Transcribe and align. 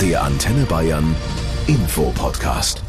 Der 0.00 0.22
Antenne 0.22 0.66
Bayern 0.66 1.16
Infopodcast. 1.66 2.82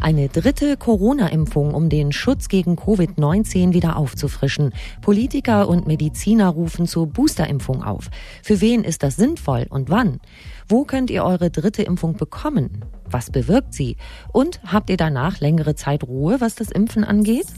Eine 0.00 0.30
dritte 0.30 0.78
Corona-Impfung, 0.78 1.74
um 1.74 1.90
den 1.90 2.10
Schutz 2.10 2.48
gegen 2.48 2.76
Covid-19 2.76 3.74
wieder 3.74 3.96
aufzufrischen. 3.96 4.72
Politiker 5.02 5.68
und 5.68 5.86
Mediziner 5.86 6.48
rufen 6.48 6.86
zur 6.86 7.06
Boosterimpfung 7.06 7.82
auf. 7.82 8.08
Für 8.42 8.62
wen 8.62 8.82
ist 8.82 9.02
das 9.02 9.16
sinnvoll 9.16 9.66
und 9.68 9.90
wann? 9.90 10.20
Wo 10.66 10.84
könnt 10.84 11.10
ihr 11.10 11.24
eure 11.24 11.50
dritte 11.50 11.82
Impfung 11.82 12.16
bekommen? 12.16 12.82
Was 13.04 13.30
bewirkt 13.30 13.74
sie? 13.74 13.98
Und 14.32 14.60
habt 14.64 14.88
ihr 14.88 14.96
danach 14.96 15.40
längere 15.40 15.74
Zeit 15.74 16.02
Ruhe, 16.02 16.40
was 16.40 16.54
das 16.54 16.70
Impfen 16.70 17.04
angeht? 17.04 17.48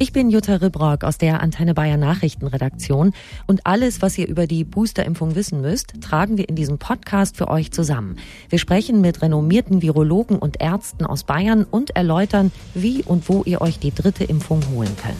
Ich 0.00 0.12
bin 0.12 0.30
Jutta 0.30 0.54
Ribrock 0.54 1.02
aus 1.02 1.18
der 1.18 1.42
Antenne 1.42 1.74
Bayern 1.74 1.98
Nachrichtenredaktion 1.98 3.12
und 3.48 3.66
alles, 3.66 4.00
was 4.00 4.16
ihr 4.16 4.28
über 4.28 4.46
die 4.46 4.62
Boosterimpfung 4.62 5.34
wissen 5.34 5.60
müsst, 5.60 6.00
tragen 6.00 6.38
wir 6.38 6.48
in 6.48 6.54
diesem 6.54 6.78
Podcast 6.78 7.36
für 7.36 7.48
euch 7.48 7.72
zusammen. 7.72 8.16
Wir 8.48 8.60
sprechen 8.60 9.00
mit 9.00 9.22
renommierten 9.22 9.82
Virologen 9.82 10.38
und 10.38 10.60
Ärzten 10.60 11.04
aus 11.04 11.24
Bayern 11.24 11.64
und 11.64 11.96
erläutern, 11.96 12.52
wie 12.74 13.02
und 13.02 13.28
wo 13.28 13.42
ihr 13.42 13.60
euch 13.60 13.80
die 13.80 13.92
dritte 13.92 14.22
Impfung 14.22 14.62
holen 14.72 14.96
könnt. 15.02 15.16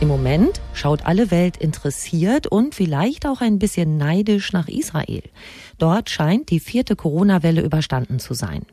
Im 0.00 0.08
Moment 0.08 0.60
schaut 0.72 1.06
alle 1.06 1.30
Welt 1.30 1.56
interessiert 1.56 2.48
und 2.48 2.74
vielleicht 2.74 3.28
auch 3.28 3.40
ein 3.40 3.60
bisschen 3.60 3.96
neidisch 3.96 4.52
nach 4.52 4.66
Israel. 4.66 5.22
Dort 5.78 6.10
scheint 6.10 6.50
die 6.50 6.58
vierte 6.58 6.96
Corona-Welle 6.96 7.62
überstanden 7.62 8.18
zu 8.18 8.34
sein. 8.34 8.66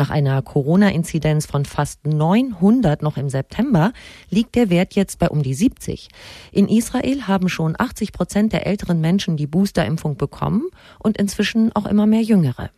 Nach 0.00 0.08
einer 0.08 0.40
Corona-Inzidenz 0.40 1.44
von 1.44 1.66
fast 1.66 2.06
900 2.06 3.02
noch 3.02 3.18
im 3.18 3.28
September 3.28 3.92
liegt 4.30 4.54
der 4.54 4.70
Wert 4.70 4.94
jetzt 4.94 5.18
bei 5.18 5.28
um 5.28 5.42
die 5.42 5.52
70. 5.52 6.08
In 6.52 6.68
Israel 6.68 7.28
haben 7.28 7.50
schon 7.50 7.74
80 7.78 8.14
Prozent 8.14 8.54
der 8.54 8.66
älteren 8.66 9.02
Menschen 9.02 9.36
die 9.36 9.46
Boosterimpfung 9.46 10.16
bekommen 10.16 10.62
und 11.00 11.18
inzwischen 11.18 11.76
auch 11.76 11.84
immer 11.84 12.06
mehr 12.06 12.22
Jüngere. 12.22 12.70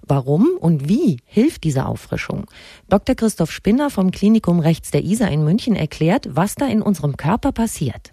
Warum 0.00 0.48
und 0.58 0.88
wie 0.88 1.18
hilft 1.26 1.64
diese 1.64 1.84
Auffrischung? 1.84 2.46
Dr. 2.88 3.16
Christoph 3.16 3.52
Spinner 3.52 3.90
vom 3.90 4.10
Klinikum 4.10 4.58
Rechts 4.58 4.90
der 4.90 5.04
ISA 5.04 5.26
in 5.26 5.44
München 5.44 5.76
erklärt, 5.76 6.26
was 6.30 6.54
da 6.54 6.64
in 6.68 6.80
unserem 6.80 7.18
Körper 7.18 7.52
passiert. 7.52 8.10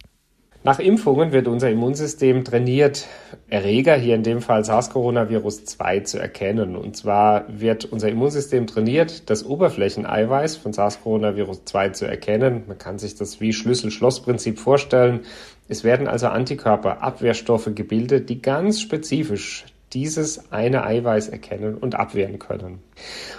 Nach 0.62 0.78
Impfungen 0.78 1.32
wird 1.32 1.48
unser 1.48 1.70
Immunsystem 1.70 2.44
trainiert, 2.44 3.06
Erreger, 3.48 3.96
hier 3.96 4.14
in 4.14 4.22
dem 4.22 4.42
Fall 4.42 4.62
SARS-Coronavirus 4.62 5.64
2, 5.64 6.00
zu 6.00 6.18
erkennen. 6.18 6.76
Und 6.76 6.98
zwar 6.98 7.46
wird 7.48 7.86
unser 7.86 8.10
Immunsystem 8.10 8.66
trainiert, 8.66 9.30
das 9.30 9.46
Oberflächeneiweiß 9.46 10.58
von 10.58 10.74
SARS-Coronavirus 10.74 11.64
2 11.64 11.88
zu 11.90 12.04
erkennen. 12.04 12.64
Man 12.68 12.76
kann 12.76 12.98
sich 12.98 13.14
das 13.14 13.40
wie 13.40 13.54
Schlüssel-Schloss-Prinzip 13.54 14.58
vorstellen. 14.58 15.20
Es 15.66 15.82
werden 15.82 16.06
also 16.06 16.26
Antikörper, 16.26 17.02
Abwehrstoffe 17.02 17.70
gebildet, 17.74 18.28
die 18.28 18.42
ganz 18.42 18.82
spezifisch 18.82 19.64
dieses 19.92 20.52
eine 20.52 20.84
Eiweiß 20.84 21.28
erkennen 21.28 21.74
und 21.76 21.96
abwehren 21.96 22.38
können. 22.38 22.78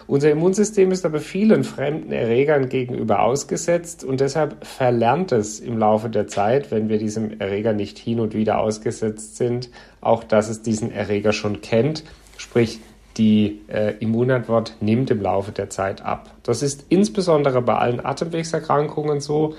Unser 0.08 0.32
Immunsystem 0.32 0.92
ist 0.92 1.06
aber 1.06 1.20
vielen 1.20 1.64
fremden 1.64 2.12
Erregern 2.12 2.68
gegenüber 2.68 3.22
ausgesetzt 3.22 4.04
und 4.04 4.20
deshalb 4.20 4.66
verlernt 4.66 5.32
es 5.32 5.60
im 5.60 5.78
Laufe 5.78 6.10
der 6.10 6.28
Zeit, 6.28 6.72
wenn 6.72 6.90
wir 6.90 6.98
diesem 6.98 7.40
Erreger 7.40 7.74
nicht 7.74 7.98
hin 7.98 8.20
und 8.20 8.34
wieder 8.34 8.60
ausgesetzt 8.60 9.38
sind, 9.38 9.70
auch 10.02 10.24
dass 10.24 10.50
es 10.50 10.62
diesen 10.62 10.92
Erreger 10.92 11.32
schon 11.32 11.62
kennt, 11.62 12.04
sprich 12.38 12.80
die 13.18 13.62
äh, 13.68 13.96
Immunantwort 14.00 14.78
nimmt 14.80 15.12
im 15.12 15.22
Laufe 15.22 15.52
der 15.52 15.70
Zeit 15.70 16.02
ab. 16.02 16.34
Das 16.44 16.64
ist 16.64 16.86
insbesondere 16.90 17.62
bei 17.62 17.76
allen 17.76 18.04
Atemwegserkrankungen 18.04 19.20
so 19.20 19.56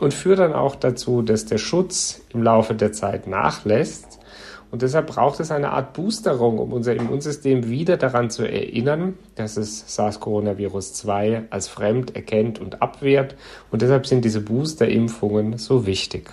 und 0.00 0.12
führt 0.12 0.40
dann 0.40 0.52
auch 0.52 0.76
dazu, 0.76 1.22
dass 1.22 1.46
der 1.46 1.58
Schutz 1.58 2.20
im 2.32 2.42
Laufe 2.42 2.74
der 2.74 2.92
Zeit 2.92 3.26
nachlässt 3.26 4.15
und 4.76 4.82
deshalb 4.82 5.06
braucht 5.06 5.40
es 5.40 5.50
eine 5.50 5.70
Art 5.70 5.94
Boosterung, 5.94 6.58
um 6.58 6.74
unser 6.74 6.94
Immunsystem 6.94 7.70
wieder 7.70 7.96
daran 7.96 8.28
zu 8.28 8.42
erinnern, 8.42 9.14
dass 9.34 9.56
es 9.56 9.86
SARS-Coronavirus 9.96 10.92
2 10.92 11.44
als 11.48 11.66
fremd 11.66 12.14
erkennt 12.14 12.58
und 12.58 12.82
abwehrt. 12.82 13.36
Und 13.70 13.80
deshalb 13.80 14.06
sind 14.06 14.26
diese 14.26 14.42
Boosterimpfungen 14.42 15.56
so 15.56 15.86
wichtig. 15.86 16.28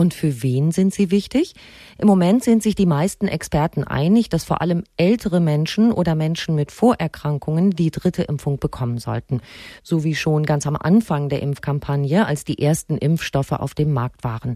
Und 0.00 0.14
für 0.14 0.44
wen 0.44 0.70
sind 0.70 0.94
sie 0.94 1.10
wichtig? 1.10 1.54
Im 1.98 2.06
Moment 2.06 2.44
sind 2.44 2.62
sich 2.62 2.76
die 2.76 2.86
meisten 2.86 3.26
Experten 3.26 3.82
einig, 3.82 4.28
dass 4.28 4.44
vor 4.44 4.60
allem 4.60 4.84
ältere 4.96 5.40
Menschen 5.40 5.90
oder 5.90 6.14
Menschen 6.14 6.54
mit 6.54 6.70
Vorerkrankungen 6.70 7.72
die 7.72 7.90
dritte 7.90 8.22
Impfung 8.22 8.60
bekommen 8.60 8.98
sollten. 8.98 9.40
So 9.82 10.04
wie 10.04 10.14
schon 10.14 10.46
ganz 10.46 10.68
am 10.68 10.76
Anfang 10.76 11.28
der 11.28 11.42
Impfkampagne, 11.42 12.26
als 12.26 12.44
die 12.44 12.62
ersten 12.62 12.96
Impfstoffe 12.96 13.50
auf 13.50 13.74
dem 13.74 13.92
Markt 13.92 14.22
waren. 14.22 14.54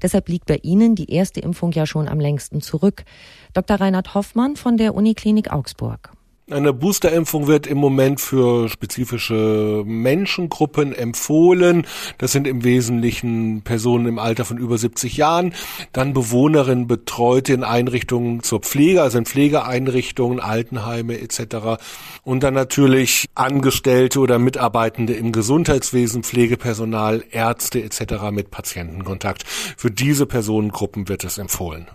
Deshalb 0.00 0.28
liegt 0.28 0.46
bei 0.46 0.60
Ihnen 0.62 0.94
die 0.94 1.10
erste 1.10 1.40
Impfung 1.40 1.72
ja 1.72 1.86
schon 1.86 2.06
am 2.06 2.20
längsten 2.20 2.60
zurück. 2.60 3.04
Dr. 3.52 3.80
Reinhard 3.80 4.14
Hoffmann 4.14 4.54
von 4.54 4.76
der 4.76 4.94
Uniklinik 4.94 5.52
Augsburg. 5.52 6.12
Eine 6.50 6.74
Boosterimpfung 6.74 7.46
wird 7.46 7.66
im 7.66 7.78
Moment 7.78 8.20
für 8.20 8.68
spezifische 8.68 9.82
Menschengruppen 9.86 10.94
empfohlen. 10.94 11.86
Das 12.18 12.32
sind 12.32 12.46
im 12.46 12.64
Wesentlichen 12.64 13.62
Personen 13.62 14.04
im 14.06 14.18
Alter 14.18 14.44
von 14.44 14.58
über 14.58 14.76
70 14.76 15.16
Jahren, 15.16 15.54
dann 15.94 16.12
Bewohnerinnen 16.12 16.86
betreute 16.86 17.54
in 17.54 17.64
Einrichtungen 17.64 18.42
zur 18.42 18.60
Pflege, 18.60 19.00
also 19.00 19.16
in 19.16 19.24
Pflegeeinrichtungen, 19.24 20.38
Altenheime 20.38 21.18
etc. 21.18 21.82
Und 22.24 22.42
dann 22.42 22.52
natürlich 22.52 23.24
Angestellte 23.34 24.20
oder 24.20 24.38
Mitarbeitende 24.38 25.14
im 25.14 25.32
Gesundheitswesen, 25.32 26.24
Pflegepersonal, 26.24 27.24
Ärzte 27.30 27.82
etc. 27.82 28.30
mit 28.32 28.50
Patientenkontakt. 28.50 29.44
Für 29.46 29.90
diese 29.90 30.26
Personengruppen 30.26 31.08
wird 31.08 31.24
es 31.24 31.38
empfohlen. 31.38 31.86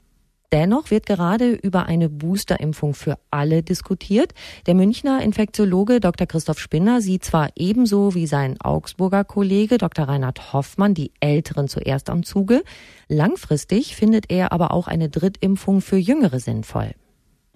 Dennoch 0.52 0.90
wird 0.90 1.06
gerade 1.06 1.52
über 1.52 1.86
eine 1.86 2.10
Boosterimpfung 2.10 2.96
für 2.96 3.20
alle 3.30 3.62
diskutiert. 3.62 4.34
Der 4.66 4.74
Münchner 4.74 5.22
Infektiologe 5.22 6.00
Dr. 6.00 6.26
Christoph 6.26 6.58
Spinner 6.58 7.02
sieht 7.02 7.24
zwar 7.24 7.50
ebenso 7.56 8.16
wie 8.16 8.26
sein 8.26 8.58
Augsburger 8.60 9.24
Kollege 9.24 9.78
Dr. 9.78 10.06
Reinhard 10.06 10.54
Hoffmann 10.54 10.96
die 10.96 11.12
Älteren 11.20 11.68
zuerst 11.68 12.10
am 12.10 12.24
Zuge. 12.24 12.64
Langfristig 13.08 13.96
findet 13.96 14.32
er 14.32 14.52
aber 14.52 14.72
auch 14.72 14.88
eine 14.88 15.10
Drittimpfung 15.10 15.82
für 15.82 15.98
Jüngere 15.98 16.40
sinnvoll. 16.40 16.92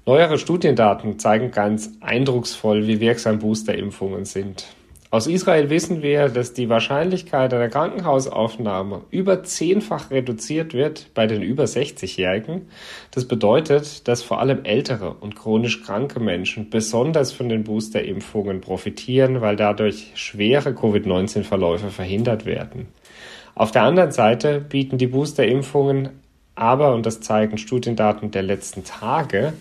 Neuere 0.05 0.37
Studiendaten 0.37 1.17
zeigen 1.17 1.49
ganz 1.49 1.89
eindrucksvoll, 2.01 2.85
wie 2.85 2.99
wirksam 2.99 3.39
Boosterimpfungen 3.39 4.25
sind. 4.25 4.67
Aus 5.13 5.27
Israel 5.27 5.69
wissen 5.69 6.01
wir, 6.01 6.27
dass 6.27 6.53
die 6.53 6.69
Wahrscheinlichkeit 6.69 7.53
einer 7.53 7.69
Krankenhausaufnahme 7.69 9.01
über 9.11 9.43
zehnfach 9.43 10.09
reduziert 10.09 10.73
wird 10.73 11.13
bei 11.13 11.27
den 11.27 11.43
über 11.43 11.65
60-Jährigen. 11.65 12.67
Das 13.11 13.27
bedeutet, 13.27 14.07
dass 14.07 14.23
vor 14.23 14.39
allem 14.39 14.65
ältere 14.65 15.13
und 15.13 15.35
chronisch 15.35 15.83
kranke 15.83 16.19
Menschen 16.19 16.71
besonders 16.71 17.31
von 17.31 17.47
den 17.47 17.63
Boosterimpfungen 17.63 18.59
profitieren, 18.59 19.39
weil 19.41 19.55
dadurch 19.55 20.13
schwere 20.15 20.73
Covid-19-Verläufe 20.73 21.91
verhindert 21.91 22.47
werden. 22.47 22.87
Auf 23.53 23.69
der 23.69 23.83
anderen 23.83 24.11
Seite 24.11 24.61
bieten 24.61 24.97
die 24.97 25.05
Boosterimpfungen 25.05 26.09
aber, 26.55 26.95
und 26.95 27.05
das 27.05 27.21
zeigen 27.21 27.59
Studiendaten 27.59 28.31
der 28.31 28.41
letzten 28.41 28.83
Tage, 28.83 29.53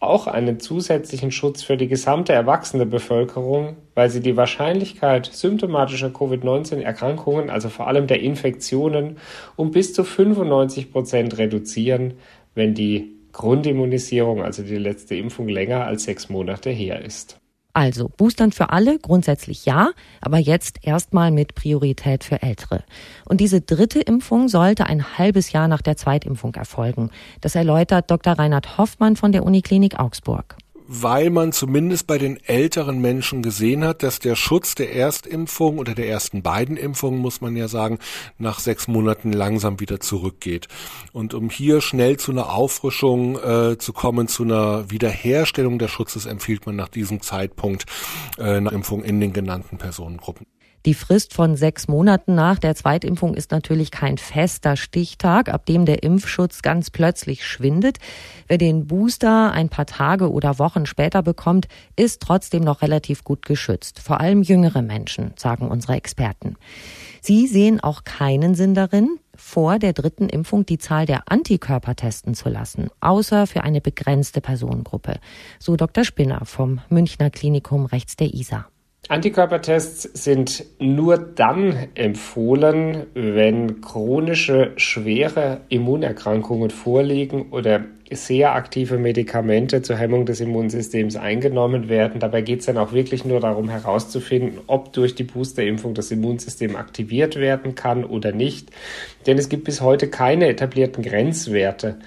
auch 0.00 0.26
einen 0.26 0.58
zusätzlichen 0.60 1.30
Schutz 1.30 1.62
für 1.62 1.76
die 1.76 1.86
gesamte 1.86 2.32
erwachsene 2.32 2.86
Bevölkerung, 2.86 3.76
weil 3.94 4.08
sie 4.08 4.20
die 4.20 4.36
Wahrscheinlichkeit 4.36 5.26
symptomatischer 5.26 6.10
Covid-19-Erkrankungen, 6.10 7.50
also 7.50 7.68
vor 7.68 7.86
allem 7.86 8.06
der 8.06 8.20
Infektionen, 8.20 9.18
um 9.56 9.70
bis 9.70 9.92
zu 9.92 10.02
95 10.02 10.90
Prozent 10.90 11.36
reduzieren, 11.36 12.14
wenn 12.54 12.74
die 12.74 13.12
Grundimmunisierung, 13.32 14.42
also 14.42 14.62
die 14.62 14.76
letzte 14.76 15.16
Impfung, 15.16 15.48
länger 15.48 15.84
als 15.84 16.04
sechs 16.04 16.30
Monate 16.30 16.70
her 16.70 17.04
ist. 17.04 17.38
Also 17.72 18.08
Boostern 18.08 18.52
für 18.52 18.70
alle, 18.70 18.98
grundsätzlich 18.98 19.64
ja, 19.64 19.90
aber 20.20 20.38
jetzt 20.38 20.78
erstmal 20.82 21.30
mit 21.30 21.54
Priorität 21.54 22.24
für 22.24 22.42
Ältere. 22.42 22.82
Und 23.24 23.40
diese 23.40 23.60
dritte 23.60 24.00
Impfung 24.00 24.48
sollte 24.48 24.86
ein 24.86 25.18
halbes 25.18 25.52
Jahr 25.52 25.68
nach 25.68 25.82
der 25.82 25.96
Zweitimpfung 25.96 26.54
erfolgen. 26.54 27.10
Das 27.40 27.54
erläutert 27.54 28.10
Dr. 28.10 28.34
Reinhard 28.34 28.78
Hoffmann 28.78 29.16
von 29.16 29.32
der 29.32 29.44
Uniklinik 29.44 29.98
Augsburg 29.98 30.56
weil 30.92 31.30
man 31.30 31.52
zumindest 31.52 32.08
bei 32.08 32.18
den 32.18 32.36
älteren 32.42 33.00
Menschen 33.00 33.42
gesehen 33.42 33.84
hat, 33.84 34.02
dass 34.02 34.18
der 34.18 34.34
Schutz 34.34 34.74
der 34.74 34.92
Erstimpfung 34.92 35.78
oder 35.78 35.94
der 35.94 36.08
ersten 36.08 36.42
beiden 36.42 36.76
Impfungen, 36.76 37.20
muss 37.20 37.40
man 37.40 37.54
ja 37.54 37.68
sagen, 37.68 38.00
nach 38.38 38.58
sechs 38.58 38.88
Monaten 38.88 39.32
langsam 39.32 39.78
wieder 39.78 40.00
zurückgeht. 40.00 40.66
Und 41.12 41.32
um 41.32 41.48
hier 41.48 41.80
schnell 41.80 42.16
zu 42.16 42.32
einer 42.32 42.52
Auffrischung 42.52 43.38
äh, 43.38 43.78
zu 43.78 43.92
kommen, 43.92 44.26
zu 44.26 44.42
einer 44.42 44.90
Wiederherstellung 44.90 45.78
des 45.78 45.92
Schutzes, 45.92 46.26
empfiehlt 46.26 46.66
man 46.66 46.74
nach 46.74 46.88
diesem 46.88 47.22
Zeitpunkt 47.22 47.86
äh, 48.36 48.56
eine 48.56 48.70
Impfung 48.70 49.04
in 49.04 49.20
den 49.20 49.32
genannten 49.32 49.78
Personengruppen. 49.78 50.44
Die 50.86 50.94
Frist 50.94 51.34
von 51.34 51.56
sechs 51.56 51.88
Monaten 51.88 52.34
nach 52.34 52.58
der 52.58 52.74
Zweitimpfung 52.74 53.34
ist 53.34 53.50
natürlich 53.50 53.90
kein 53.90 54.16
fester 54.16 54.76
Stichtag, 54.76 55.50
ab 55.50 55.66
dem 55.66 55.84
der 55.84 56.02
Impfschutz 56.02 56.62
ganz 56.62 56.88
plötzlich 56.88 57.46
schwindet. 57.46 57.98
Wer 58.48 58.56
den 58.56 58.86
Booster 58.86 59.52
ein 59.52 59.68
paar 59.68 59.84
Tage 59.84 60.32
oder 60.32 60.58
Wochen 60.58 60.86
später 60.86 61.22
bekommt, 61.22 61.68
ist 61.96 62.22
trotzdem 62.22 62.64
noch 62.64 62.80
relativ 62.80 63.24
gut 63.24 63.44
geschützt. 63.44 64.00
Vor 64.00 64.20
allem 64.20 64.40
jüngere 64.40 64.80
Menschen, 64.80 65.32
sagen 65.36 65.68
unsere 65.68 65.96
Experten. 65.96 66.56
Sie 67.20 67.46
sehen 67.46 67.80
auch 67.80 68.04
keinen 68.04 68.54
Sinn 68.54 68.74
darin, 68.74 69.18
vor 69.36 69.78
der 69.78 69.92
dritten 69.92 70.30
Impfung 70.30 70.64
die 70.64 70.78
Zahl 70.78 71.04
der 71.04 71.30
Antikörper 71.30 71.94
testen 71.94 72.34
zu 72.34 72.48
lassen, 72.48 72.88
außer 73.00 73.46
für 73.46 73.64
eine 73.64 73.82
begrenzte 73.82 74.40
Personengruppe. 74.40 75.20
So 75.58 75.76
Dr. 75.76 76.04
Spinner 76.04 76.46
vom 76.46 76.80
Münchner 76.88 77.28
Klinikum 77.28 77.84
rechts 77.84 78.16
der 78.16 78.32
ISA. 78.32 78.66
Antikörpertests 79.10 80.02
sind 80.02 80.64
nur 80.78 81.18
dann 81.18 81.88
empfohlen, 81.96 83.08
wenn 83.14 83.80
chronische, 83.80 84.70
schwere 84.76 85.62
Immunerkrankungen 85.68 86.70
vorliegen 86.70 87.50
oder 87.50 87.86
sehr 88.12 88.54
aktive 88.54 88.98
Medikamente 88.98 89.82
zur 89.82 89.96
Hemmung 89.96 90.26
des 90.26 90.40
Immunsystems 90.40 91.16
eingenommen 91.16 91.88
werden. 91.88 92.20
Dabei 92.20 92.42
geht 92.42 92.60
es 92.60 92.66
dann 92.66 92.78
auch 92.78 92.92
wirklich 92.92 93.24
nur 93.24 93.40
darum 93.40 93.68
herauszufinden, 93.68 94.60
ob 94.68 94.92
durch 94.92 95.16
die 95.16 95.24
Boosterimpfung 95.24 95.94
das 95.94 96.12
Immunsystem 96.12 96.76
aktiviert 96.76 97.34
werden 97.34 97.74
kann 97.74 98.04
oder 98.04 98.30
nicht. 98.30 98.70
Denn 99.26 99.38
es 99.38 99.48
gibt 99.48 99.64
bis 99.64 99.80
heute 99.80 100.08
keine 100.08 100.46
etablierten 100.46 101.02
Grenzwerte 101.02 101.98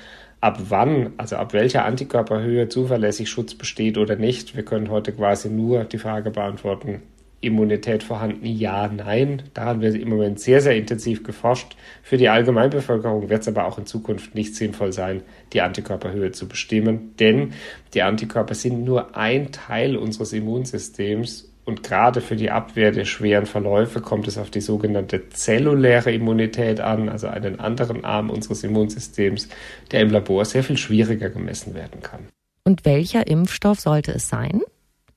ab 0.44 0.60
wann, 0.68 1.13
also 1.16 1.38
ab 1.38 1.54
welcher 1.54 1.86
Antikörperhöhe 1.86 2.68
zuverlässig 2.68 3.30
Schutz 3.30 3.56
besteht 3.56 3.98
oder 3.98 4.18
nicht. 4.18 4.57
Wir 4.57 4.66
können 4.66 4.90
heute 4.90 5.13
quasi 5.13 5.50
nur 5.50 5.86
die 5.86 5.98
Frage 5.98 6.31
beantworten, 6.31 7.01
Immunität 7.40 8.04
vorhanden? 8.04 8.45
Ja, 8.45 8.90
nein. 8.90 9.44
Da 9.54 9.63
haben 9.63 9.80
wir 9.80 9.95
im 9.95 10.10
Moment 10.10 10.42
sehr, 10.42 10.60
sehr 10.60 10.75
intensiv 10.75 11.24
geforscht. 11.24 11.78
Für 12.01 12.18
die 12.18 12.28
Allgemeinbevölkerung 12.28 13.30
wird 13.30 13.42
es 13.42 13.48
aber 13.48 13.66
auch 13.66 13.78
in 13.78 13.86
Zukunft 13.86 14.36
nicht 14.36 14.56
sinnvoll 14.56 14.92
sein, 14.92 15.24
die 15.54 15.62
Antikörperhöhe 15.62 16.34
zu 16.34 16.50
bestimmen, 16.50 17.16
denn 17.19 17.54
die 17.94 18.01
Antikörper 18.01 18.54
sind 18.54 18.84
nur 18.84 19.16
ein 19.16 19.54
Teil 19.54 19.95
unseres 19.95 20.34
Immunsystems 20.34 21.53
und 21.65 21.83
gerade 21.83 22.21
für 22.21 22.36
die 22.36 22.51
Abwehr 22.51 22.92
der 22.92 23.06
schweren 23.06 23.45
Verläufe 23.45 24.01
kommt 24.01 24.27
es 24.27 24.38
auf 24.38 24.50
die 24.50 24.62
sogenannte 24.62 25.30
zelluläre 25.30 26.12
Immunität 26.12 26.81
an, 26.81 27.10
also 27.10 27.27
einen 27.27 27.60
anderen 27.60 28.04
Arm 28.04 28.30
unseres 28.30 28.63
Immunsystems, 28.63 29.48
der 29.92 30.01
im 30.01 30.10
Labor 30.10 30.45
sehr 30.45 30.63
viel 30.63 30.77
schwieriger 30.77 31.30
gemessen 31.30 31.74
werden 31.74 32.01
kann. 32.01 32.27
Und 32.65 32.86
welcher 32.86 33.27
Impfstoff 33.27 33.80
sollte 33.80 34.12
es 34.12 34.30
sein? 34.30 34.62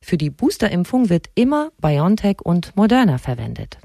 Für 0.00 0.16
die 0.16 0.31
Boosterimpfung 0.31 1.08
wird 1.08 1.26
immer 1.34 1.70
BioNTech 1.81 2.40
und 2.43 2.76
Moderna 2.76 3.19
verwendet. 3.19 3.78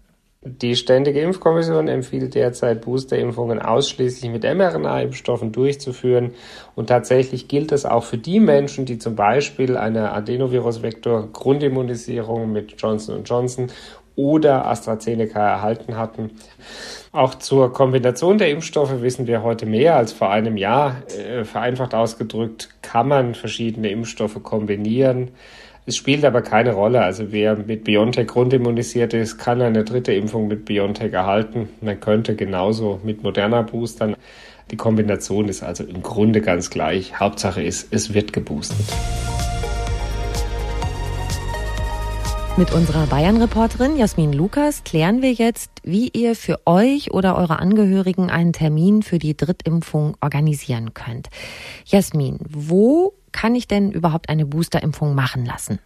Die 0.43 0.75
Ständige 0.75 1.21
Impfkommission 1.21 1.87
empfiehlt 1.87 2.33
derzeit, 2.33 2.81
Boosterimpfungen 2.81 3.59
ausschließlich 3.59 4.31
mit 4.31 4.43
mRNA-Impfstoffen 4.43 5.51
durchzuführen. 5.51 6.33
Und 6.73 6.87
tatsächlich 6.87 7.47
gilt 7.47 7.71
das 7.71 7.85
auch 7.85 8.03
für 8.03 8.17
die 8.17 8.39
Menschen, 8.39 8.87
die 8.87 8.97
zum 8.97 9.15
Beispiel 9.15 9.77
eine 9.77 10.13
Adenovirus-Vektor-Grundimmunisierung 10.13 12.51
mit 12.51 12.73
Johnson 12.81 13.23
Johnson 13.23 13.67
oder 14.15 14.65
AstraZeneca 14.65 15.39
erhalten 15.39 15.95
hatten. 15.95 16.31
Auch 17.11 17.35
zur 17.35 17.71
Kombination 17.71 18.39
der 18.39 18.49
Impfstoffe 18.49 19.01
wissen 19.01 19.27
wir 19.27 19.43
heute 19.43 19.67
mehr 19.67 19.95
als 19.95 20.11
vor 20.11 20.31
einem 20.31 20.57
Jahr. 20.57 21.03
Äh, 21.15 21.43
vereinfacht 21.43 21.93
ausgedrückt 21.93 22.69
kann 22.81 23.07
man 23.07 23.35
verschiedene 23.35 23.91
Impfstoffe 23.91 24.41
kombinieren. 24.41 25.29
Es 25.87 25.95
spielt 25.95 26.23
aber 26.25 26.43
keine 26.43 26.73
Rolle. 26.73 27.01
Also 27.01 27.31
wer 27.31 27.55
mit 27.55 27.85
BioNTech 27.85 28.27
grundimmunisiert 28.27 29.15
ist, 29.15 29.39
kann 29.39 29.61
eine 29.61 29.83
dritte 29.83 30.13
Impfung 30.13 30.47
mit 30.47 30.65
BioNTech 30.65 31.11
erhalten. 31.11 31.69
Man 31.81 31.99
könnte 31.99 32.35
genauso 32.35 32.99
mit 33.03 33.23
Moderna 33.23 33.63
boostern. 33.63 34.15
Die 34.69 34.77
Kombination 34.77 35.49
ist 35.49 35.63
also 35.63 35.83
im 35.83 36.03
Grunde 36.03 36.41
ganz 36.41 36.69
gleich. 36.69 37.19
Hauptsache 37.19 37.63
ist, 37.63 37.91
es 37.91 38.13
wird 38.13 38.31
geboostet. 38.31 38.85
Mit 42.57 42.73
unserer 42.73 43.07
Bayern-Reporterin 43.07 43.97
Jasmin 43.97 44.33
Lukas 44.33 44.83
klären 44.83 45.21
wir 45.23 45.31
jetzt, 45.31 45.71
wie 45.83 46.09
ihr 46.09 46.35
für 46.35 46.59
euch 46.65 47.11
oder 47.11 47.37
eure 47.37 47.57
Angehörigen 47.59 48.29
einen 48.29 48.53
Termin 48.53 49.01
für 49.01 49.17
die 49.17 49.35
Drittimpfung 49.35 50.15
organisieren 50.21 50.93
könnt. 50.93 51.29
Jasmin, 51.85 52.37
wo 52.47 53.13
kann 53.31 53.55
ich 53.55 53.67
denn 53.67 53.91
überhaupt 53.91 54.29
eine 54.29 54.45
Boosterimpfung 54.45 55.15
machen 55.15 55.45
lassen? 55.45 55.79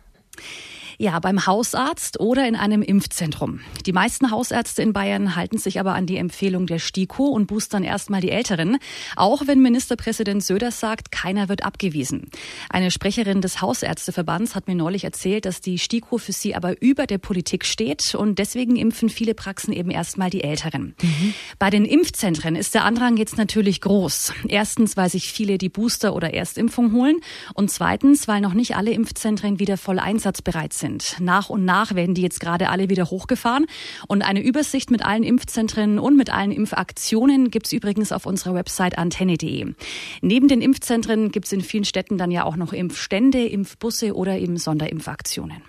Ja, 0.97 1.19
beim 1.19 1.45
Hausarzt 1.45 2.19
oder 2.21 2.47
in 2.47 2.55
einem 2.55 2.81
Impfzentrum. 2.81 3.59
Die 3.85 3.91
meisten 3.91 4.31
Hausärzte 4.31 4.81
in 4.81 4.93
Bayern 4.93 5.35
halten 5.35 5.57
sich 5.57 5.79
aber 5.79 5.93
an 5.93 6.05
die 6.05 6.15
Empfehlung 6.15 6.67
der 6.67 6.79
STIKO 6.79 7.25
und 7.25 7.47
boostern 7.47 7.83
erstmal 7.83 8.21
die 8.21 8.31
Älteren, 8.31 8.77
auch 9.17 9.45
wenn 9.45 9.61
Ministerpräsident 9.61 10.43
Söder 10.43 10.71
sagt, 10.71 11.11
keiner 11.11 11.49
wird 11.49 11.65
abgewiesen. 11.65 12.29
Eine 12.69 12.91
Sprecherin 12.91 13.41
des 13.41 13.61
Hausärzteverbands 13.61 14.55
hat 14.55 14.67
mir 14.67 14.75
neulich 14.75 15.03
erzählt, 15.03 15.45
dass 15.45 15.59
die 15.59 15.79
STIKO 15.79 16.17
für 16.17 16.31
sie 16.31 16.55
aber 16.55 16.81
über 16.81 17.07
der 17.07 17.17
Politik 17.17 17.65
steht 17.65 18.15
und 18.15 18.39
deswegen 18.39 18.77
impfen 18.77 19.09
viele 19.09 19.33
Praxen 19.33 19.73
eben 19.73 19.91
erstmal 19.91 20.29
die 20.29 20.43
Älteren. 20.43 20.95
Mhm. 21.01 21.33
Bei 21.59 21.69
den 21.69 21.83
Impfzentren 21.83 22.55
ist 22.55 22.73
der 22.73 22.85
Andrang 22.85 23.17
jetzt 23.17 23.37
natürlich 23.37 23.81
groß. 23.81 24.31
Erstens, 24.47 24.95
weil 24.95 25.09
sich 25.09 25.29
viele 25.29 25.57
die 25.57 25.69
Booster- 25.69 26.15
oder 26.15 26.33
Erstimpfung 26.33 26.93
holen 26.93 27.17
und 27.53 27.69
zweitens, 27.69 28.29
weil 28.29 28.39
noch 28.39 28.53
nicht 28.53 28.77
alle 28.77 28.91
Impfzentren 28.91 29.59
wieder 29.59 29.77
voll 29.77 29.99
einsatzbereit 29.99 30.71
sind 30.71 30.84
sind. 30.85 31.17
Nach 31.19 31.49
und 31.49 31.65
nach 31.65 31.95
werden 31.95 32.15
die 32.15 32.21
jetzt 32.21 32.39
gerade 32.39 32.69
alle 32.69 32.89
wieder 32.89 33.09
hochgefahren. 33.09 33.65
Und 34.07 34.21
eine 34.21 34.41
Übersicht 34.41 34.91
mit 34.91 35.05
allen 35.05 35.23
Impfzentren 35.23 35.99
und 35.99 36.15
mit 36.15 36.31
allen 36.31 36.51
Impfaktionen 36.51 37.51
gibt 37.51 37.65
es 37.67 37.73
übrigens 37.73 38.11
auf 38.11 38.25
unserer 38.25 38.53
Website 38.53 38.97
antenne.de. 38.97 39.73
Neben 40.21 40.47
den 40.47 40.61
Impfzentren 40.61 41.31
gibt 41.31 41.47
es 41.47 41.51
in 41.51 41.61
vielen 41.61 41.85
Städten 41.85 42.17
dann 42.17 42.31
ja 42.31 42.43
auch 42.43 42.55
noch 42.55 42.73
Impfstände, 42.73 43.45
Impfbusse 43.45 44.15
oder 44.15 44.37
eben 44.37 44.57
Sonderimpfaktionen. 44.57 45.61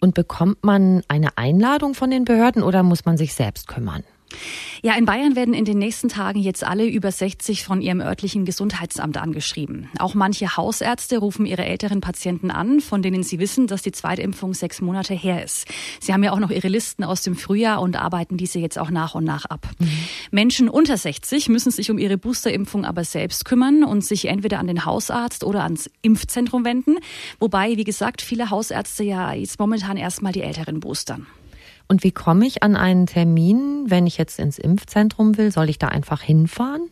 Und 0.00 0.14
bekommt 0.14 0.64
man 0.64 1.02
eine 1.08 1.36
Einladung 1.36 1.94
von 1.94 2.10
den 2.10 2.24
Behörden 2.24 2.62
oder 2.62 2.82
muss 2.82 3.04
man 3.04 3.16
sich 3.18 3.34
selbst 3.34 3.68
kümmern? 3.68 4.02
Ja, 4.82 4.94
in 4.94 5.04
Bayern 5.04 5.36
werden 5.36 5.52
in 5.52 5.64
den 5.64 5.78
nächsten 5.78 6.08
Tagen 6.08 6.40
jetzt 6.40 6.64
alle 6.64 6.86
über 6.86 7.12
60 7.12 7.64
von 7.64 7.82
ihrem 7.82 8.00
örtlichen 8.00 8.44
Gesundheitsamt 8.44 9.18
angeschrieben. 9.18 9.88
Auch 9.98 10.14
manche 10.14 10.56
Hausärzte 10.56 11.18
rufen 11.18 11.44
ihre 11.44 11.64
älteren 11.64 12.00
Patienten 12.00 12.50
an, 12.50 12.80
von 12.80 13.02
denen 13.02 13.22
sie 13.22 13.38
wissen, 13.38 13.66
dass 13.66 13.82
die 13.82 13.92
Zweitimpfung 13.92 14.54
sechs 14.54 14.80
Monate 14.80 15.14
her 15.14 15.44
ist. 15.44 15.66
Sie 16.00 16.12
haben 16.12 16.24
ja 16.24 16.32
auch 16.32 16.38
noch 16.38 16.50
ihre 16.50 16.68
Listen 16.68 17.04
aus 17.04 17.22
dem 17.22 17.36
Frühjahr 17.36 17.82
und 17.82 17.96
arbeiten 17.96 18.36
diese 18.36 18.58
jetzt 18.58 18.78
auch 18.78 18.90
nach 18.90 19.14
und 19.14 19.24
nach 19.24 19.44
ab. 19.44 19.68
Mhm. 19.78 19.88
Menschen 20.30 20.68
unter 20.68 20.96
60 20.96 21.48
müssen 21.48 21.70
sich 21.70 21.90
um 21.90 21.98
ihre 21.98 22.16
Boosterimpfung 22.16 22.84
aber 22.84 23.04
selbst 23.04 23.44
kümmern 23.44 23.84
und 23.84 24.04
sich 24.04 24.26
entweder 24.26 24.58
an 24.58 24.66
den 24.66 24.84
Hausarzt 24.84 25.44
oder 25.44 25.62
ans 25.64 25.90
Impfzentrum 26.02 26.64
wenden. 26.64 26.96
Wobei, 27.38 27.76
wie 27.76 27.84
gesagt, 27.84 28.22
viele 28.22 28.50
Hausärzte 28.50 29.04
ja 29.04 29.32
jetzt 29.32 29.58
momentan 29.58 29.96
erstmal 29.96 30.32
die 30.32 30.42
Älteren 30.42 30.80
boostern. 30.80 31.26
Und 31.90 32.04
wie 32.04 32.12
komme 32.12 32.46
ich 32.46 32.62
an 32.62 32.76
einen 32.76 33.06
Termin, 33.06 33.86
wenn 33.88 34.06
ich 34.06 34.16
jetzt 34.16 34.38
ins 34.38 34.60
Impfzentrum 34.60 35.36
will? 35.36 35.50
Soll 35.50 35.68
ich 35.68 35.76
da 35.76 35.88
einfach 35.88 36.22
hinfahren? 36.22 36.88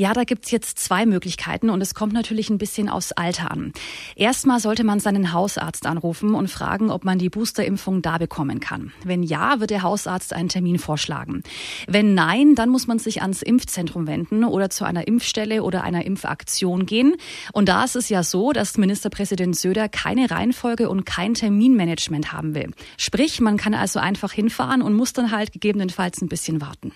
Ja, 0.00 0.12
da 0.12 0.22
gibt's 0.22 0.52
jetzt 0.52 0.78
zwei 0.78 1.06
Möglichkeiten 1.06 1.70
und 1.70 1.80
es 1.80 1.92
kommt 1.92 2.12
natürlich 2.12 2.50
ein 2.50 2.58
bisschen 2.58 2.88
aufs 2.88 3.10
Alter 3.10 3.50
an. 3.50 3.72
Erstmal 4.14 4.60
sollte 4.60 4.84
man 4.84 5.00
seinen 5.00 5.32
Hausarzt 5.32 5.86
anrufen 5.86 6.34
und 6.34 6.46
fragen, 6.46 6.92
ob 6.92 7.04
man 7.04 7.18
die 7.18 7.28
Boosterimpfung 7.28 8.00
da 8.00 8.16
bekommen 8.16 8.60
kann. 8.60 8.92
Wenn 9.02 9.24
ja, 9.24 9.58
wird 9.58 9.70
der 9.70 9.82
Hausarzt 9.82 10.32
einen 10.34 10.50
Termin 10.50 10.78
vorschlagen. 10.78 11.42
Wenn 11.88 12.14
nein, 12.14 12.54
dann 12.54 12.68
muss 12.68 12.86
man 12.86 13.00
sich 13.00 13.22
ans 13.22 13.42
Impfzentrum 13.42 14.06
wenden 14.06 14.44
oder 14.44 14.70
zu 14.70 14.84
einer 14.84 15.08
Impfstelle 15.08 15.64
oder 15.64 15.82
einer 15.82 16.06
Impfaktion 16.06 16.86
gehen. 16.86 17.16
Und 17.52 17.68
da 17.68 17.82
ist 17.82 17.96
es 17.96 18.08
ja 18.08 18.22
so, 18.22 18.52
dass 18.52 18.78
Ministerpräsident 18.78 19.56
Söder 19.56 19.88
keine 19.88 20.30
Reihenfolge 20.30 20.90
und 20.90 21.06
kein 21.06 21.34
Terminmanagement 21.34 22.32
haben 22.32 22.54
will. 22.54 22.70
Sprich, 22.98 23.40
man 23.40 23.56
kann 23.56 23.74
also 23.74 23.98
einfach 23.98 24.30
hinfahren 24.30 24.80
und 24.80 24.94
muss 24.94 25.12
dann 25.12 25.32
halt 25.32 25.50
gegebenenfalls 25.50 26.22
ein 26.22 26.28
bisschen 26.28 26.60
warten. 26.60 26.92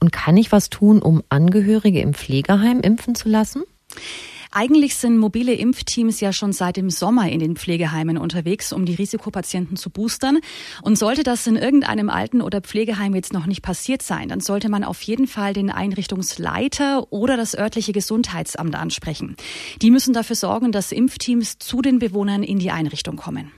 Und 0.00 0.12
kann 0.12 0.36
ich 0.36 0.52
was 0.52 0.70
tun, 0.70 1.00
um 1.02 1.22
Angehörige 1.28 2.00
im 2.00 2.14
Pflegeheim 2.14 2.80
impfen 2.80 3.14
zu 3.14 3.28
lassen? 3.28 3.62
Eigentlich 4.52 4.96
sind 4.96 5.16
mobile 5.16 5.52
Impfteams 5.52 6.18
ja 6.20 6.32
schon 6.32 6.52
seit 6.52 6.76
dem 6.76 6.90
Sommer 6.90 7.30
in 7.30 7.38
den 7.38 7.54
Pflegeheimen 7.54 8.18
unterwegs, 8.18 8.72
um 8.72 8.84
die 8.84 8.94
Risikopatienten 8.94 9.76
zu 9.76 9.90
boostern. 9.90 10.40
Und 10.82 10.98
sollte 10.98 11.22
das 11.22 11.46
in 11.46 11.54
irgendeinem 11.54 12.10
Alten- 12.10 12.42
oder 12.42 12.60
Pflegeheim 12.60 13.14
jetzt 13.14 13.32
noch 13.32 13.46
nicht 13.46 13.62
passiert 13.62 14.02
sein, 14.02 14.28
dann 14.28 14.40
sollte 14.40 14.68
man 14.68 14.82
auf 14.82 15.00
jeden 15.02 15.28
Fall 15.28 15.52
den 15.52 15.70
Einrichtungsleiter 15.70 17.12
oder 17.12 17.36
das 17.36 17.56
örtliche 17.56 17.92
Gesundheitsamt 17.92 18.74
ansprechen. 18.74 19.36
Die 19.82 19.92
müssen 19.92 20.14
dafür 20.14 20.34
sorgen, 20.34 20.72
dass 20.72 20.90
Impfteams 20.90 21.58
zu 21.58 21.80
den 21.80 22.00
Bewohnern 22.00 22.42
in 22.42 22.58
die 22.58 22.72
Einrichtung 22.72 23.14
kommen. 23.14 23.52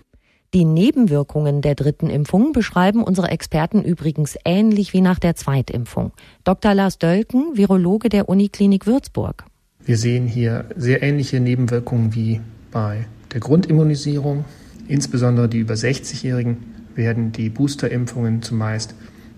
Die 0.54 0.66
Nebenwirkungen 0.66 1.62
der 1.62 1.74
dritten 1.74 2.10
Impfung 2.10 2.52
beschreiben 2.52 3.02
unsere 3.02 3.28
Experten 3.28 3.82
übrigens 3.82 4.36
ähnlich 4.44 4.92
wie 4.92 5.00
nach 5.00 5.18
der 5.18 5.34
Zweitimpfung. 5.34 6.12
Dr. 6.44 6.74
Lars 6.74 6.98
Dölken, 6.98 7.56
Virologe 7.56 8.10
der 8.10 8.28
Uniklinik 8.28 8.86
Würzburg. 8.86 9.46
Wir 9.82 9.96
sehen 9.96 10.26
hier 10.26 10.66
sehr 10.76 11.02
ähnliche 11.02 11.40
Nebenwirkungen 11.40 12.14
wie 12.14 12.42
bei 12.70 13.06
der 13.32 13.40
Grundimmunisierung. 13.40 14.44
Insbesondere 14.88 15.48
die 15.48 15.58
über 15.58 15.72
60-Jährigen 15.72 16.58
werden 16.94 17.32
die 17.32 17.48
Boosterimpfungen 17.48 18.42
zumeist 18.42 18.94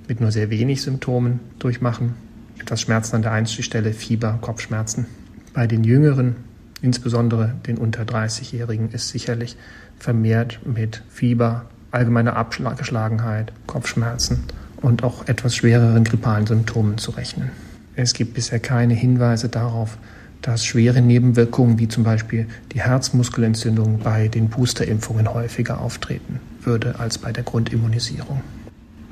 mit 0.09 0.21
nur 0.21 0.33
sehr 0.33 0.51
wenig 0.51 0.83
Symptomen 0.83 1.39
durchmachen. 1.61 2.15
Etwas 2.59 2.81
Schmerzen 2.81 3.15
an 3.15 3.23
der 3.23 3.31
Einstichstelle, 3.31 3.93
Fieber, 3.93 4.39
Kopfschmerzen. 4.41 5.07
Bei 5.53 5.69
den 5.69 5.85
Jüngeren, 5.85 6.35
insbesondere 6.83 7.55
den 7.69 7.79
unter 7.79 8.03
30-Jährigen, 8.03 8.91
ist 8.91 9.11
sicherlich 9.11 9.57
vermehrt 9.99 10.61
mit 10.65 11.03
Fieber, 11.09 11.67
allgemeiner 11.91 12.37
Abgeschlagenheit, 12.37 13.53
Kopfschmerzen 13.67 14.45
und 14.81 15.03
auch 15.03 15.29
etwas 15.29 15.55
schwereren 15.55 16.05
grippalen 16.05 16.47
Symptomen 16.47 16.99
zu 16.99 17.13
rechnen. 17.13 17.51
Es 17.97 18.13
gibt 18.13 18.35
bisher 18.35 18.59
keine 18.59 18.95
Hinweise 18.95 19.49
darauf, 19.49 19.97
dass 20.43 20.65
schwere 20.65 21.01
Nebenwirkungen 21.01 21.79
wie 21.79 21.89
zum 21.89 22.05
Beispiel 22.05 22.47
die 22.73 22.81
Herzmuskelentzündung 22.81 24.01
bei 24.01 24.29
den 24.29 24.51
Boosterimpfungen 24.51 25.33
häufiger 25.33 25.81
auftreten 25.81 26.41
würde 26.63 26.99
als 26.99 27.17
bei 27.19 27.33
der 27.33 27.45
Grundimmunisierung. 27.45 28.43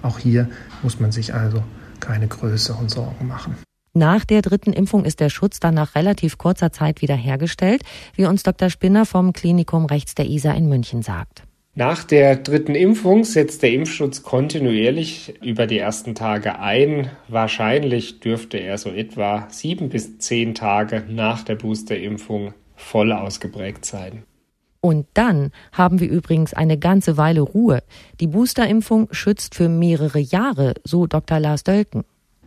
Auch 0.03 0.19
hier 0.19 0.49
muss 0.83 1.01
man 1.01 1.13
sich 1.13 1.33
also 1.33 1.63
keine 2.01 2.27
größeren 2.27 2.89
Sorgen 2.89 3.29
machen. 3.29 3.57
Nach 3.95 4.25
der 4.25 4.41
dritten 4.41 4.73
Impfung 4.73 5.05
ist 5.05 5.21
der 5.21 5.29
Schutz 5.29 5.61
dann 5.61 5.75
nach 5.75 5.95
relativ 5.95 6.39
kurzer 6.39 6.73
Zeit 6.73 7.03
wiederhergestellt, 7.03 7.83
wie 8.15 8.25
uns 8.25 8.43
Dr. 8.43 8.71
Spinner 8.71 9.05
vom 9.05 9.35
Klinikum 9.35 9.85
rechts 9.85 10.15
der 10.15 10.27
ISA 10.27 10.53
in 10.53 10.67
München 10.69 11.03
sagt. 11.03 11.43
Nach 11.75 12.03
der 12.05 12.37
dritten 12.37 12.75
Impfung 12.75 13.25
setzt 13.25 13.63
der 13.63 13.73
Impfschutz 13.73 14.23
kontinuierlich 14.23 15.35
über 15.43 15.67
die 15.67 15.79
ersten 15.79 16.15
Tage 16.15 16.59
ein. 16.59 17.11
Wahrscheinlich 17.29 18.21
dürfte 18.21 18.59
er 18.59 18.79
so 18.79 18.91
etwa 18.91 19.47
sieben 19.51 19.91
bis 19.91 20.19
zehn 20.19 20.55
Tage 20.55 21.05
nach 21.09 21.43
der 21.43 21.57
Boosterimpfung 21.57 22.55
voll 22.75 23.13
ausgeprägt 23.13 23.85
sein. 23.85 24.25
Und 24.81 25.07
dann 25.15 25.51
haben 25.73 26.01
wir 26.01 26.11
übrigens 26.11 26.55
eine 26.55 26.77
ganze 26.77 27.17
Weile 27.17 27.41
Ruhe. 27.41 27.83
Die 28.21 28.27
Boosterimpfung 28.27 29.09
schützt 29.13 29.55
für 29.55 29.69
mehrere 29.69 30.19
Jahre, 30.19 30.75
so 30.83 31.07
Dr. 31.07 31.39
Lars 31.39 31.63
Dölken. 31.63 32.05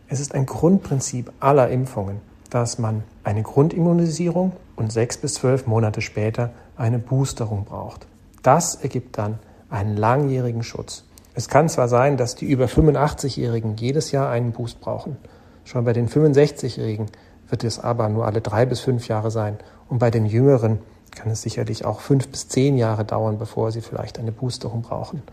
Es 0.08 0.20
ist 0.20 0.36
ein 0.36 0.46
Grundprinzip 0.46 1.32
aller 1.40 1.70
Impfungen, 1.70 2.22
dass 2.52 2.78
man 2.78 3.04
eine 3.24 3.42
Grundimmunisierung 3.42 4.52
und 4.76 4.92
sechs 4.92 5.18
bis 5.18 5.36
zwölf 5.36 5.66
Monate 5.66 6.02
später 6.02 6.52
eine 6.78 7.00
Boosterung 7.00 7.66
braucht. 7.66 8.06
Das 8.44 8.76
ergibt 8.76 9.18
dann 9.18 9.40
einen 9.70 9.98
langjährigen 9.98 10.62
Schutz. 10.62 11.06
Es 11.34 11.50
kann 11.50 11.70
zwar 11.70 11.88
sein, 11.88 12.18
dass 12.18 12.36
die 12.36 12.46
über 12.46 12.66
85-Jährigen 12.66 13.78
jedes 13.78 14.12
Jahr 14.12 14.30
einen 14.30 14.52
Boost 14.52 14.80
brauchen. 14.80 15.18
Schon 15.64 15.84
bei 15.86 15.94
den 15.94 16.08
65-Jährigen 16.08 17.08
wird 17.50 17.64
es 17.64 17.80
aber 17.80 18.08
nur 18.08 18.26
alle 18.26 18.42
drei 18.42 18.66
bis 18.68 18.82
fünf 18.82 19.08
Jahre 19.08 19.32
sein. 19.32 19.58
Und 19.90 19.98
bei 19.98 20.12
den 20.12 20.28
Jüngeren 20.28 20.80
kann 21.12 21.32
es 21.32 21.42
sicherlich 21.42 21.84
auch 21.84 22.02
fünf 22.02 22.28
bis 22.28 22.48
zehn 22.48 22.78
Jahre 22.78 23.06
dauern, 23.06 23.40
bevor 23.40 23.72
sie 23.72 23.82
vielleicht 23.82 24.20
eine 24.20 24.32
Boosterung 24.32 24.84
brauchen. 24.84 25.24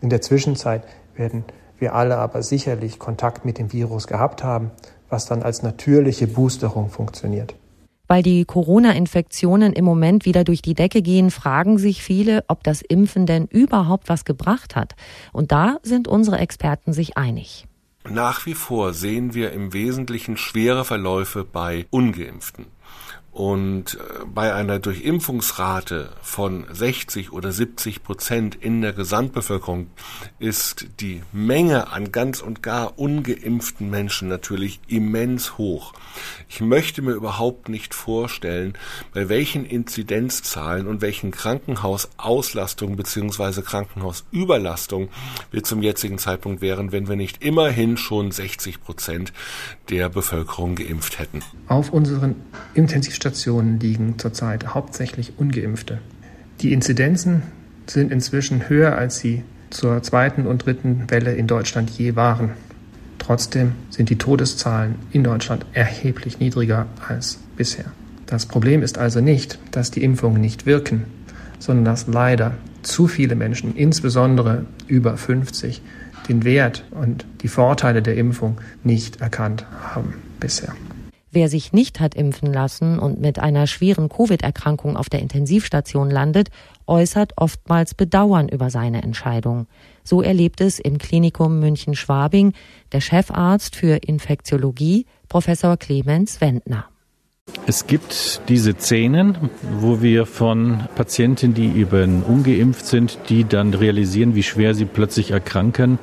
In 0.00 0.10
der 0.10 0.20
Zwischenzeit 0.20 0.82
werden 1.14 1.44
wir 1.78 1.94
alle 1.94 2.18
aber 2.18 2.42
sicherlich 2.42 2.98
Kontakt 2.98 3.44
mit 3.44 3.58
dem 3.58 3.72
Virus 3.72 4.06
gehabt 4.06 4.42
haben, 4.42 4.70
was 5.08 5.26
dann 5.26 5.42
als 5.42 5.62
natürliche 5.62 6.26
Boosterung 6.26 6.90
funktioniert. 6.90 7.54
Weil 8.08 8.22
die 8.22 8.44
Corona-Infektionen 8.44 9.72
im 9.72 9.84
Moment 9.84 10.24
wieder 10.26 10.44
durch 10.44 10.62
die 10.62 10.74
Decke 10.74 11.02
gehen, 11.02 11.30
fragen 11.30 11.78
sich 11.78 12.02
viele, 12.02 12.44
ob 12.46 12.62
das 12.62 12.80
Impfen 12.82 13.26
denn 13.26 13.46
überhaupt 13.46 14.08
was 14.08 14.24
gebracht 14.24 14.76
hat. 14.76 14.94
Und 15.32 15.50
da 15.50 15.78
sind 15.82 16.06
unsere 16.06 16.38
Experten 16.38 16.92
sich 16.92 17.16
einig. 17.16 17.66
Nach 18.08 18.46
wie 18.46 18.54
vor 18.54 18.92
sehen 18.92 19.34
wir 19.34 19.52
im 19.52 19.72
Wesentlichen 19.72 20.36
schwere 20.36 20.84
Verläufe 20.84 21.44
bei 21.44 21.86
ungeimpften. 21.90 22.66
Und 23.36 23.96
äh, 23.96 24.24
bei 24.24 24.54
einer 24.54 24.78
Durchimpfungsrate 24.78 26.08
von 26.22 26.64
60 26.72 27.34
oder 27.34 27.52
70 27.52 28.02
Prozent 28.02 28.54
in 28.54 28.80
der 28.80 28.94
Gesamtbevölkerung 28.94 29.88
ist 30.38 30.86
die 31.00 31.20
Menge 31.32 31.92
an 31.92 32.12
ganz 32.12 32.40
und 32.40 32.62
gar 32.62 32.98
ungeimpften 32.98 33.90
Menschen 33.90 34.28
natürlich 34.28 34.80
immens 34.88 35.58
hoch. 35.58 35.92
Ich 36.48 36.62
möchte 36.62 37.02
mir 37.02 37.12
überhaupt 37.12 37.68
nicht 37.68 37.92
vorstellen, 37.92 38.72
bei 39.12 39.28
welchen 39.28 39.66
Inzidenzzahlen 39.66 40.86
und 40.86 41.02
welchen 41.02 41.30
Krankenhausauslastung 41.30 42.96
bzw. 42.96 43.60
Krankenhausüberlastung 43.60 45.10
wir 45.50 45.62
zum 45.62 45.82
jetzigen 45.82 46.16
Zeitpunkt 46.16 46.62
wären, 46.62 46.90
wenn 46.90 47.06
wir 47.06 47.16
nicht 47.16 47.44
immerhin 47.44 47.98
schon 47.98 48.30
60 48.30 48.80
Prozent 48.80 49.34
der 49.90 50.08
Bevölkerung 50.08 50.74
geimpft 50.74 51.18
hätten. 51.18 51.42
Auf 51.68 51.92
unseren 51.92 52.36
Intensivstationen 52.72 53.25
Intensivstationen 53.26 53.80
liegen 53.80 54.18
zurzeit 54.18 54.74
hauptsächlich 54.74 55.32
ungeimpfte. 55.36 55.98
Die 56.60 56.72
Inzidenzen 56.72 57.42
sind 57.86 58.12
inzwischen 58.12 58.68
höher, 58.68 58.96
als 58.96 59.18
sie 59.18 59.42
zur 59.70 60.00
zweiten 60.02 60.46
und 60.46 60.64
dritten 60.64 61.10
Welle 61.10 61.34
in 61.34 61.48
Deutschland 61.48 61.90
je 61.90 62.14
waren. 62.14 62.50
Trotzdem 63.18 63.72
sind 63.90 64.10
die 64.10 64.18
Todeszahlen 64.18 64.94
in 65.10 65.24
Deutschland 65.24 65.66
erheblich 65.72 66.38
niedriger 66.38 66.86
als 67.08 67.40
bisher. 67.56 67.86
Das 68.26 68.46
Problem 68.46 68.82
ist 68.82 68.96
also 68.96 69.20
nicht, 69.20 69.58
dass 69.72 69.90
die 69.90 70.04
Impfungen 70.04 70.40
nicht 70.40 70.64
wirken, 70.64 71.04
sondern 71.58 71.84
dass 71.84 72.06
leider 72.06 72.52
zu 72.82 73.08
viele 73.08 73.34
Menschen, 73.34 73.74
insbesondere 73.74 74.66
über 74.86 75.16
50, 75.16 75.82
den 76.28 76.44
Wert 76.44 76.84
und 76.92 77.26
die 77.42 77.48
Vorteile 77.48 78.02
der 78.02 78.16
Impfung 78.16 78.58
nicht 78.84 79.20
erkannt 79.20 79.66
haben 79.92 80.14
bisher. 80.38 80.74
Wer 81.36 81.50
sich 81.50 81.74
nicht 81.74 82.00
hat 82.00 82.14
impfen 82.14 82.50
lassen 82.50 82.98
und 82.98 83.20
mit 83.20 83.38
einer 83.38 83.66
schweren 83.66 84.08
Covid-Erkrankung 84.08 84.96
auf 84.96 85.10
der 85.10 85.20
Intensivstation 85.20 86.08
landet, 86.10 86.48
äußert 86.86 87.34
oftmals 87.36 87.92
Bedauern 87.92 88.48
über 88.48 88.70
seine 88.70 89.02
Entscheidung. 89.02 89.66
So 90.02 90.22
erlebt 90.22 90.62
es 90.62 90.78
im 90.78 90.96
Klinikum 90.96 91.60
München-Schwabing 91.60 92.54
der 92.92 93.02
Chefarzt 93.02 93.76
für 93.76 93.96
Infektiologie, 93.96 95.04
Professor 95.28 95.76
Clemens 95.76 96.40
Wendner. 96.40 96.86
Es 97.66 97.86
gibt 97.86 98.40
diese 98.48 98.74
Szenen, 98.78 99.50
wo 99.78 100.00
wir 100.00 100.24
von 100.24 100.88
Patienten, 100.94 101.52
die 101.52 101.68
eben 101.78 102.22
ungeimpft 102.22 102.86
sind, 102.86 103.18
die 103.28 103.44
dann 103.44 103.74
realisieren, 103.74 104.34
wie 104.34 104.42
schwer 104.42 104.74
sie 104.74 104.86
plötzlich 104.86 105.32
erkranken, 105.32 105.98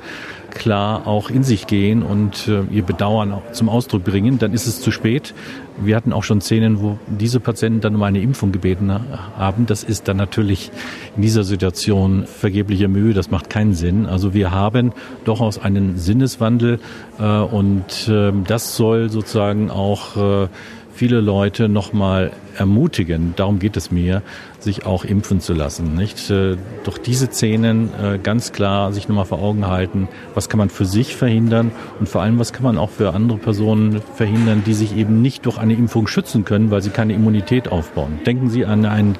klar 0.54 1.06
auch 1.06 1.30
in 1.30 1.42
sich 1.42 1.66
gehen 1.66 2.02
und 2.02 2.48
äh, 2.48 2.62
ihr 2.70 2.82
Bedauern 2.82 3.42
zum 3.52 3.68
Ausdruck 3.68 4.04
bringen, 4.04 4.38
dann 4.38 4.52
ist 4.52 4.66
es 4.66 4.80
zu 4.80 4.90
spät. 4.90 5.34
Wir 5.76 5.96
hatten 5.96 6.12
auch 6.12 6.22
schon 6.22 6.40
Szenen, 6.40 6.80
wo 6.80 6.98
diese 7.08 7.40
Patienten 7.40 7.80
dann 7.80 7.96
um 7.96 8.02
eine 8.04 8.20
Impfung 8.20 8.52
gebeten 8.52 8.92
haben. 9.36 9.66
Das 9.66 9.82
ist 9.82 10.06
dann 10.06 10.16
natürlich 10.16 10.70
in 11.16 11.22
dieser 11.22 11.42
Situation 11.42 12.26
vergebliche 12.26 12.86
Mühe. 12.86 13.12
Das 13.12 13.30
macht 13.30 13.50
keinen 13.50 13.74
Sinn. 13.74 14.06
Also 14.06 14.34
wir 14.34 14.52
haben 14.52 14.92
durchaus 15.24 15.58
einen 15.58 15.98
Sinneswandel 15.98 16.78
äh, 17.18 17.24
und 17.24 18.08
äh, 18.08 18.32
das 18.46 18.76
soll 18.76 19.10
sozusagen 19.10 19.70
auch 19.70 20.44
äh, 20.44 20.48
viele 20.94 21.20
Leute 21.20 21.68
nochmal 21.68 22.32
ermutigen, 22.56 23.34
darum 23.36 23.58
geht 23.58 23.76
es 23.76 23.90
mir, 23.90 24.22
sich 24.60 24.86
auch 24.86 25.04
impfen 25.04 25.40
zu 25.40 25.52
lassen. 25.52 25.94
Nicht? 25.94 26.30
Äh, 26.30 26.56
doch 26.84 26.98
diese 26.98 27.26
Szenen 27.26 27.90
äh, 28.00 28.18
ganz 28.22 28.52
klar 28.52 28.92
sich 28.92 29.08
nochmal 29.08 29.24
vor 29.24 29.42
Augen 29.42 29.66
halten, 29.66 30.08
was 30.34 30.48
kann 30.48 30.58
man 30.58 30.70
für 30.70 30.84
sich 30.84 31.16
verhindern 31.16 31.72
und 31.98 32.08
vor 32.08 32.22
allem, 32.22 32.38
was 32.38 32.52
kann 32.52 32.62
man 32.62 32.78
auch 32.78 32.90
für 32.90 33.12
andere 33.12 33.38
Personen 33.38 34.00
verhindern, 34.14 34.62
die 34.64 34.74
sich 34.74 34.96
eben 34.96 35.20
nicht 35.20 35.44
durch 35.46 35.58
eine 35.58 35.74
Impfung 35.74 36.06
schützen 36.06 36.44
können, 36.44 36.70
weil 36.70 36.82
sie 36.82 36.90
keine 36.90 37.12
Immunität 37.12 37.68
aufbauen. 37.68 38.20
Denken 38.24 38.48
Sie 38.48 38.64
an 38.64 38.86
einen 38.86 39.16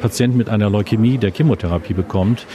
Patient 0.00 0.34
mit 0.34 0.48
einer 0.48 0.68
Leukämie, 0.68 1.18
der 1.18 1.30
Chemotherapie 1.30 1.94
bekommt, 1.94 2.46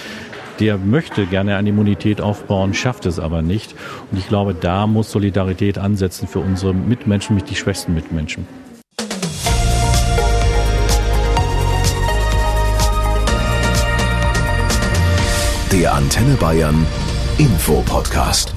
der 0.59 0.77
möchte 0.77 1.25
gerne 1.25 1.55
eine 1.55 1.69
Immunität 1.69 2.21
aufbauen, 2.21 2.73
schafft 2.73 3.05
es 3.05 3.19
aber 3.19 3.41
nicht. 3.41 3.75
Und 4.11 4.17
ich 4.17 4.27
glaube, 4.27 4.53
da 4.53 4.87
muss 4.87 5.11
Solidarität 5.11 5.77
ansetzen 5.77 6.27
für 6.27 6.39
unsere 6.39 6.73
Mitmenschen, 6.73 7.35
mit 7.35 7.49
die 7.49 7.55
schwächsten 7.55 7.93
Mitmenschen. 7.93 8.47
Der 15.71 15.93
Antenne 15.93 16.35
Bayern 16.35 16.85
Infopodcast. 17.37 18.56